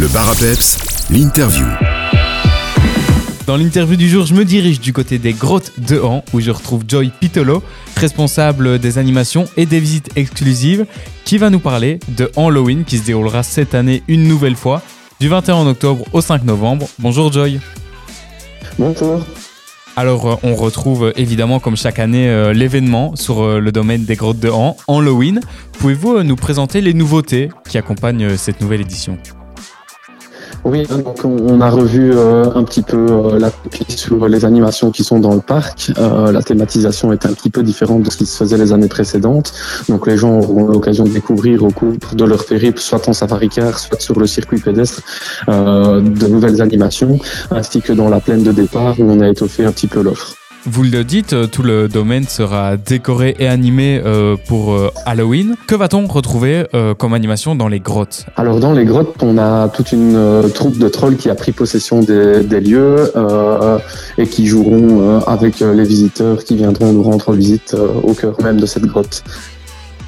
Le 0.00 0.08
bar 0.08 0.30
à 0.30 0.34
peps, 0.34 0.78
l'interview. 1.10 1.66
Dans 3.46 3.58
l'interview 3.58 3.96
du 3.96 4.08
jour, 4.08 4.24
je 4.24 4.32
me 4.32 4.46
dirige 4.46 4.80
du 4.80 4.94
côté 4.94 5.18
des 5.18 5.34
grottes 5.34 5.72
de 5.76 6.00
Han 6.00 6.24
où 6.32 6.40
je 6.40 6.50
retrouve 6.50 6.84
Joy 6.88 7.12
Pitolo, 7.20 7.62
responsable 7.98 8.78
des 8.78 8.96
animations 8.96 9.44
et 9.58 9.66
des 9.66 9.78
visites 9.78 10.08
exclusives, 10.16 10.86
qui 11.26 11.36
va 11.36 11.50
nous 11.50 11.58
parler 11.58 12.00
de 12.16 12.30
Halloween 12.38 12.86
qui 12.86 12.96
se 12.96 13.04
déroulera 13.04 13.42
cette 13.42 13.74
année 13.74 14.02
une 14.08 14.26
nouvelle 14.26 14.56
fois, 14.56 14.80
du 15.20 15.28
21 15.28 15.66
octobre 15.66 16.06
au 16.14 16.22
5 16.22 16.44
novembre. 16.44 16.88
Bonjour 16.98 17.30
Joy. 17.30 17.60
Bonjour. 18.78 19.20
Alors, 19.96 20.26
euh, 20.26 20.36
on 20.42 20.54
retrouve 20.54 21.08
euh, 21.08 21.12
évidemment, 21.16 21.60
comme 21.60 21.76
chaque 21.76 21.98
année, 21.98 22.26
euh, 22.30 22.54
l'événement 22.54 23.16
sur 23.16 23.60
le 23.60 23.70
domaine 23.70 24.06
des 24.06 24.16
grottes 24.16 24.40
de 24.40 24.48
Han, 24.48 24.78
Halloween. 24.88 25.40
Pouvez-vous 25.78 26.22
nous 26.22 26.36
présenter 26.36 26.80
les 26.80 26.94
nouveautés 26.94 27.50
qui 27.68 27.76
accompagnent 27.76 28.38
cette 28.38 28.62
nouvelle 28.62 28.80
édition? 28.80 29.18
Oui, 30.64 30.86
donc 30.86 31.24
on 31.24 31.60
a 31.60 31.70
revu 31.70 32.12
euh, 32.12 32.44
un 32.54 32.64
petit 32.64 32.82
peu 32.82 33.06
euh, 33.10 33.38
la 33.38 33.50
copie 33.50 33.90
sur 33.90 34.28
les 34.28 34.44
animations 34.44 34.90
qui 34.90 35.04
sont 35.04 35.18
dans 35.18 35.34
le 35.34 35.40
parc. 35.40 35.90
Euh, 35.98 36.32
la 36.32 36.42
thématisation 36.42 37.12
est 37.12 37.24
un 37.24 37.32
petit 37.32 37.48
peu 37.48 37.62
différente 37.62 38.02
de 38.02 38.10
ce 38.10 38.18
qui 38.18 38.26
se 38.26 38.36
faisait 38.36 38.58
les 38.58 38.72
années 38.72 38.88
précédentes. 38.88 39.52
Donc 39.88 40.06
les 40.06 40.18
gens 40.18 40.38
auront 40.38 40.66
l'occasion 40.66 41.04
de 41.04 41.10
découvrir 41.10 41.64
au 41.64 41.70
cours 41.70 41.94
de 42.12 42.24
leur 42.24 42.44
périple, 42.44 42.80
soit 42.80 43.08
en 43.08 43.14
safari 43.14 43.48
car, 43.48 43.78
soit 43.78 44.00
sur 44.00 44.18
le 44.18 44.26
circuit 44.26 44.60
pédestre, 44.60 45.02
de 45.48 46.26
nouvelles 46.26 46.60
animations, 46.60 47.18
ainsi 47.50 47.80
que 47.80 47.92
dans 47.92 48.08
la 48.08 48.20
plaine 48.20 48.42
de 48.42 48.52
départ 48.52 48.98
où 49.00 49.04
on 49.04 49.20
a 49.20 49.28
étoffé 49.28 49.64
un 49.64 49.72
petit 49.72 49.86
peu 49.86 50.02
l'offre. 50.02 50.34
Vous 50.66 50.82
le 50.82 51.04
dites, 51.04 51.32
euh, 51.32 51.46
tout 51.46 51.62
le 51.62 51.88
domaine 51.88 52.24
sera 52.24 52.76
décoré 52.76 53.34
et 53.38 53.48
animé 53.48 53.98
euh, 54.04 54.36
pour 54.46 54.74
euh, 54.74 54.90
Halloween. 55.06 55.56
Que 55.66 55.74
va-t-on 55.74 56.06
retrouver 56.06 56.66
euh, 56.74 56.92
comme 56.94 57.14
animation 57.14 57.54
dans 57.54 57.68
les 57.68 57.80
grottes? 57.80 58.26
Alors 58.36 58.60
dans 58.60 58.74
les 58.74 58.84
grottes, 58.84 59.14
on 59.22 59.38
a 59.38 59.68
toute 59.70 59.92
une 59.92 60.42
troupe 60.54 60.76
de 60.76 60.88
trolls 60.88 61.16
qui 61.16 61.30
a 61.30 61.34
pris 61.34 61.52
possession 61.52 62.00
des, 62.00 62.42
des 62.42 62.60
lieux 62.60 63.10
et 64.18 64.26
qui 64.26 64.46
joueront 64.46 65.20
avec 65.26 65.60
les 65.60 65.84
visiteurs 65.84 66.44
qui 66.44 66.56
viendront 66.56 66.92
nous 66.92 67.02
rendre 67.02 67.32
visite 67.32 67.74
au 68.02 68.12
cœur 68.12 68.36
même 68.42 68.60
de 68.60 68.66
cette 68.66 68.84
grotte. 68.84 69.24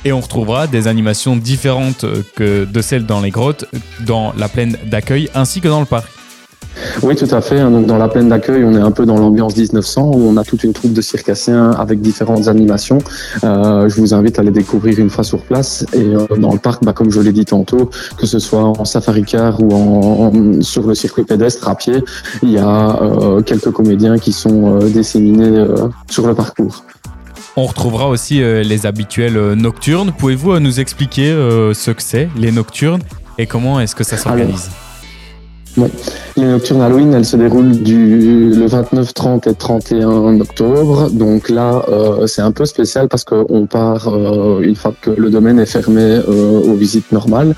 Et 0.04 0.12
on 0.12 0.20
retrouvera 0.20 0.66
des 0.66 0.86
animations 0.86 1.36
différentes 1.36 2.04
que 2.36 2.64
de 2.64 2.82
celles 2.82 3.06
dans 3.06 3.20
les 3.20 3.30
grottes, 3.30 3.64
dans 4.04 4.32
la 4.36 4.48
plaine 4.48 4.76
d'accueil 4.86 5.30
ainsi 5.34 5.60
que 5.60 5.68
dans 5.68 5.80
le 5.80 5.86
parc. 5.86 6.08
Oui, 7.02 7.14
tout 7.16 7.28
à 7.34 7.40
fait. 7.40 7.58
hein. 7.60 7.70
Donc 7.70 7.86
dans 7.86 7.98
la 7.98 8.08
plaine 8.08 8.28
d'accueil, 8.28 8.64
on 8.64 8.72
est 8.74 8.80
un 8.80 8.90
peu 8.90 9.06
dans 9.06 9.16
l'ambiance 9.18 9.56
1900 9.56 10.12
où 10.14 10.28
on 10.28 10.36
a 10.36 10.44
toute 10.44 10.64
une 10.64 10.72
troupe 10.72 10.92
de 10.92 11.00
circassiens 11.00 11.70
avec 11.72 12.00
différentes 12.00 12.48
animations. 12.48 12.98
Euh, 13.44 13.88
je 13.88 14.00
vous 14.00 14.14
invite 14.14 14.38
à 14.38 14.42
les 14.42 14.50
découvrir 14.50 14.98
une 14.98 15.10
fois 15.10 15.24
sur 15.24 15.42
place. 15.42 15.84
Et 15.92 15.98
euh, 16.04 16.26
dans 16.38 16.52
le 16.52 16.58
parc, 16.58 16.84
bah, 16.84 16.92
comme 16.92 17.10
je 17.10 17.20
l'ai 17.20 17.32
dit 17.32 17.44
tantôt, 17.44 17.90
que 18.18 18.26
ce 18.26 18.38
soit 18.38 18.62
en 18.64 18.84
safari 18.84 19.24
car 19.24 19.60
ou 19.62 19.72
en, 19.74 20.32
en- 20.34 20.62
sur 20.62 20.86
le 20.86 20.94
circuit 20.94 21.24
pédestre 21.24 21.68
à 21.68 21.74
pied, 21.74 22.02
il 22.42 22.50
y 22.50 22.58
a 22.58 22.98
euh, 23.02 23.40
quelques 23.42 23.70
comédiens 23.70 24.18
qui 24.18 24.32
sont 24.32 24.78
disséminés 24.78 25.64
sur 26.10 26.26
le 26.26 26.34
parcours. 26.34 26.84
On 27.56 27.66
retrouvera 27.66 28.08
aussi 28.08 28.40
les 28.40 28.86
habituels 28.86 29.52
nocturnes. 29.54 30.12
Pouvez-vous 30.16 30.58
nous 30.58 30.80
expliquer 30.80 31.30
ce 31.74 31.90
que 31.90 32.02
c'est, 32.02 32.28
les 32.36 32.50
nocturnes, 32.50 33.02
et 33.38 33.46
comment 33.46 33.78
est-ce 33.80 33.94
que 33.94 34.04
ça 34.04 34.16
s'organise? 34.16 34.70
Les 36.36 36.44
nocturnes 36.44 36.82
Halloween, 36.82 37.14
elles 37.14 37.24
se 37.24 37.36
déroulent 37.36 37.82
du 37.82 38.50
le 38.50 38.66
29, 38.66 39.14
30 39.14 39.46
et 39.46 39.54
31 39.54 40.40
octobre. 40.40 41.10
Donc 41.10 41.48
là, 41.48 41.84
euh, 41.88 42.26
c'est 42.26 42.42
un 42.42 42.52
peu 42.52 42.64
spécial 42.64 43.08
parce 43.08 43.24
qu'on 43.24 43.66
part 43.66 44.08
euh, 44.08 44.60
une 44.62 44.76
fois 44.76 44.94
que 45.00 45.10
le 45.10 45.30
domaine 45.30 45.58
est 45.58 45.66
fermé 45.66 46.02
euh, 46.02 46.60
aux 46.60 46.74
visites 46.74 47.10
normales. 47.12 47.54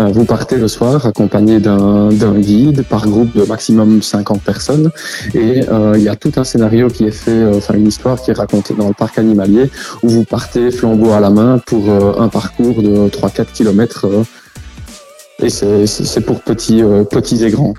Euh, 0.00 0.06
vous 0.06 0.24
partez 0.24 0.56
le 0.56 0.68
soir 0.68 1.06
accompagné 1.06 1.58
d'un 1.58 2.10
guide 2.38 2.84
par 2.84 3.06
groupe 3.06 3.36
de 3.36 3.44
maximum 3.44 4.02
50 4.02 4.42
personnes. 4.42 4.90
Et 5.34 5.68
euh, 5.68 5.94
il 5.96 6.02
y 6.02 6.08
a 6.08 6.16
tout 6.16 6.32
un 6.36 6.44
scénario 6.44 6.88
qui 6.88 7.04
est 7.04 7.10
fait, 7.10 7.30
euh, 7.30 7.56
enfin 7.56 7.74
une 7.74 7.88
histoire 7.88 8.20
qui 8.20 8.30
est 8.30 8.38
racontée 8.38 8.74
dans 8.74 8.88
le 8.88 8.94
parc 8.94 9.18
animalier 9.18 9.70
où 10.02 10.08
vous 10.08 10.24
partez 10.24 10.70
flambeau 10.70 11.12
à 11.12 11.20
la 11.20 11.30
main 11.30 11.58
pour 11.66 11.90
un 11.90 12.28
parcours 12.28 12.82
de 12.82 13.08
3-4 13.08 13.52
kilomètres. 13.52 14.06
Et 15.42 15.50
c'est 15.50 16.20
pour 16.20 16.40
petits, 16.40 16.82
euh, 16.82 17.04
petits 17.04 17.44
et 17.44 17.50
grands. 17.50 17.74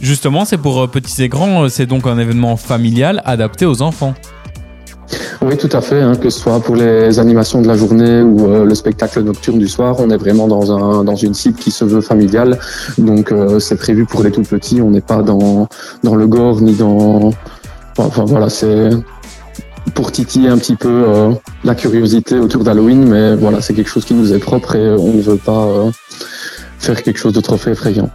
Justement, 0.00 0.44
c'est 0.44 0.58
pour 0.58 0.82
euh, 0.82 0.86
petits 0.86 1.22
et 1.22 1.28
grands, 1.28 1.64
euh, 1.64 1.68
c'est 1.68 1.86
donc 1.86 2.06
un 2.06 2.18
événement 2.18 2.56
familial 2.56 3.22
adapté 3.24 3.64
aux 3.64 3.80
enfants. 3.80 4.14
Oui, 5.40 5.56
tout 5.56 5.68
à 5.72 5.80
fait. 5.80 6.00
hein, 6.02 6.16
que 6.16 6.28
ce 6.28 6.40
soit 6.40 6.60
pour 6.60 6.76
les 6.76 7.18
animations 7.18 7.62
de 7.62 7.68
la 7.68 7.76
journée 7.76 8.20
ou 8.20 8.46
euh, 8.46 8.64
le 8.64 8.74
spectacle 8.74 9.22
nocturne 9.22 9.58
du 9.58 9.68
soir, 9.68 9.96
on 10.00 10.10
est 10.10 10.16
vraiment 10.16 10.48
dans, 10.48 10.72
un, 10.72 11.04
dans 11.04 11.16
une 11.16 11.32
cible 11.34 11.58
qui 11.58 11.70
se 11.70 11.84
veut 11.84 12.00
familiale. 12.00 12.58
Donc, 12.98 13.32
euh, 13.32 13.58
c'est 13.58 13.76
prévu 13.76 14.04
pour 14.04 14.22
les 14.22 14.30
tout 14.30 14.42
petits. 14.42 14.82
On 14.82 14.90
n'est 14.90 15.00
pas 15.00 15.22
dans, 15.22 15.68
dans 16.02 16.14
le 16.14 16.26
gore 16.26 16.60
ni 16.60 16.74
dans. 16.74 17.30
Enfin, 17.96 18.24
voilà, 18.26 18.50
c'est 18.50 18.90
pour 19.94 20.10
titiller 20.12 20.48
un 20.48 20.58
petit 20.58 20.74
peu 20.76 21.04
euh, 21.06 21.30
la 21.64 21.74
curiosité 21.74 22.38
autour 22.38 22.64
d'Halloween. 22.64 23.08
Mais 23.08 23.36
voilà, 23.36 23.62
c'est 23.62 23.72
quelque 23.72 23.90
chose 23.90 24.04
qui 24.04 24.14
nous 24.14 24.34
est 24.34 24.38
propre 24.38 24.74
et 24.74 24.90
on 24.90 25.14
ne 25.14 25.22
veut 25.22 25.36
pas 25.36 25.68
faire 26.78 27.02
quelque 27.02 27.18
chose 27.18 27.32
de 27.32 27.40
trop 27.40 27.56
effrayant. 27.56 28.10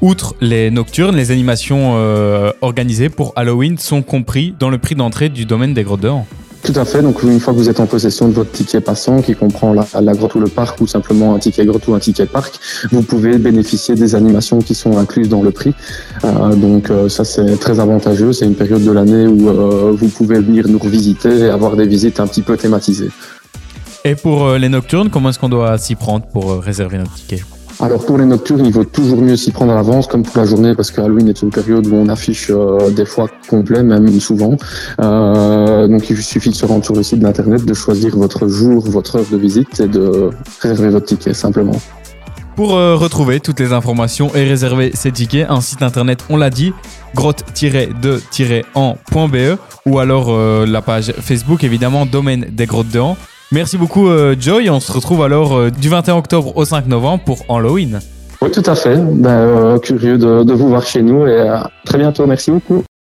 Outre 0.00 0.36
les 0.40 0.70
nocturnes, 0.70 1.16
les 1.16 1.32
animations 1.32 1.94
euh, 1.96 2.52
organisées 2.60 3.08
pour 3.08 3.32
Halloween 3.34 3.78
sont 3.78 4.02
compris 4.02 4.54
dans 4.58 4.70
le 4.70 4.78
prix 4.78 4.94
d'entrée 4.94 5.28
du 5.28 5.44
domaine 5.44 5.74
des 5.74 5.82
grottes 5.82 6.04
Han. 6.04 6.24
Tout 6.62 6.72
à 6.76 6.84
fait. 6.84 7.02
Donc, 7.02 7.22
une 7.22 7.40
fois 7.40 7.52
que 7.52 7.58
vous 7.58 7.68
êtes 7.68 7.80
en 7.80 7.86
possession 7.86 8.28
de 8.28 8.32
votre 8.32 8.52
ticket 8.52 8.80
passant, 8.80 9.22
qui 9.22 9.34
comprend 9.34 9.72
la, 9.72 9.86
la 10.00 10.12
grotte 10.12 10.34
ou 10.36 10.40
le 10.40 10.48
parc, 10.48 10.80
ou 10.80 10.86
simplement 10.86 11.34
un 11.34 11.38
ticket 11.38 11.64
grotte 11.64 11.88
ou 11.88 11.94
un 11.94 11.98
ticket 11.98 12.26
parc, 12.26 12.60
vous 12.92 13.02
pouvez 13.02 13.38
bénéficier 13.38 13.94
des 13.96 14.14
animations 14.14 14.58
qui 14.58 14.74
sont 14.74 14.98
incluses 14.98 15.28
dans 15.28 15.42
le 15.42 15.50
prix. 15.50 15.74
Euh, 16.24 16.54
donc, 16.54 16.90
euh, 16.90 17.08
ça, 17.08 17.24
c'est 17.24 17.56
très 17.58 17.80
avantageux. 17.80 18.32
C'est 18.32 18.44
une 18.44 18.56
période 18.56 18.84
de 18.84 18.92
l'année 18.92 19.26
où 19.26 19.96
vous 19.96 20.08
pouvez 20.08 20.38
venir 20.38 20.68
nous 20.68 20.78
revisiter 20.78 21.38
et 21.38 21.48
avoir 21.48 21.74
des 21.74 21.86
visites 21.86 22.20
un 22.20 22.26
petit 22.26 22.42
peu 22.42 22.56
thématisées. 22.56 23.10
Et 24.04 24.14
pour 24.14 24.52
les 24.52 24.68
nocturnes, 24.68 25.10
comment 25.10 25.30
est-ce 25.30 25.38
qu'on 25.40 25.48
doit 25.48 25.76
s'y 25.78 25.96
prendre 25.96 26.26
pour 26.26 26.62
réserver 26.62 26.98
notre 26.98 27.14
ticket? 27.14 27.42
Alors, 27.80 28.04
pour 28.04 28.18
les 28.18 28.24
nocturnes, 28.24 28.66
il 28.66 28.72
vaut 28.72 28.84
toujours 28.84 29.22
mieux 29.22 29.36
s'y 29.36 29.52
prendre 29.52 29.70
à 29.70 29.76
l'avance, 29.76 30.08
comme 30.08 30.24
pour 30.24 30.36
la 30.36 30.44
journée, 30.44 30.74
parce 30.74 30.90
que 30.90 31.00
Halloween 31.00 31.28
est 31.28 31.42
une 31.42 31.50
période 31.50 31.86
où 31.86 31.94
on 31.94 32.08
affiche 32.08 32.50
euh, 32.50 32.90
des 32.90 33.04
fois 33.04 33.28
complet, 33.48 33.84
même 33.84 34.18
souvent. 34.18 34.56
Euh, 35.00 35.86
donc, 35.86 36.10
il 36.10 36.20
suffit 36.20 36.50
de 36.50 36.56
se 36.56 36.66
rendre 36.66 36.84
sur 36.84 36.96
le 36.96 37.04
site 37.04 37.20
d'internet, 37.20 37.64
de 37.64 37.74
choisir 37.74 38.16
votre 38.16 38.48
jour, 38.48 38.84
votre 38.90 39.16
heure 39.16 39.26
de 39.30 39.36
visite 39.36 39.78
et 39.78 39.86
de 39.86 40.30
réserver 40.60 40.88
votre 40.88 41.06
ticket 41.06 41.34
simplement. 41.34 41.76
Pour 42.56 42.74
euh, 42.74 42.96
retrouver 42.96 43.38
toutes 43.38 43.60
les 43.60 43.72
informations 43.72 44.34
et 44.34 44.42
réserver 44.42 44.90
ces 44.94 45.12
tickets, 45.12 45.48
un 45.48 45.60
site 45.60 45.82
internet, 45.82 46.24
on 46.30 46.36
l'a 46.36 46.50
dit, 46.50 46.72
grotte-de-en.be 47.14 48.16
ou 49.86 49.98
alors 50.00 50.36
la 50.66 50.82
page 50.82 51.12
Facebook, 51.20 51.62
évidemment, 51.62 52.06
domaine 52.06 52.46
des 52.50 52.66
grottes 52.66 52.90
de 52.90 52.98
Han. 52.98 53.16
Merci 53.50 53.78
beaucoup 53.78 54.08
euh, 54.08 54.36
Joy, 54.38 54.68
on 54.68 54.78
se 54.78 54.92
retrouve 54.92 55.22
alors 55.22 55.56
euh, 55.56 55.70
du 55.70 55.88
21 55.88 56.16
octobre 56.16 56.54
au 56.56 56.66
5 56.66 56.86
novembre 56.86 57.24
pour 57.24 57.38
Halloween. 57.48 58.00
Oui, 58.42 58.50
tout 58.50 58.62
à 58.66 58.74
fait. 58.74 58.96
Ben, 58.96 59.30
euh, 59.30 59.78
curieux 59.78 60.18
de, 60.18 60.44
de 60.44 60.52
vous 60.52 60.68
voir 60.68 60.84
chez 60.86 61.02
nous 61.02 61.26
et 61.26 61.40
à 61.40 61.70
très 61.86 61.96
bientôt. 61.98 62.26
Merci 62.26 62.50
beaucoup. 62.50 62.84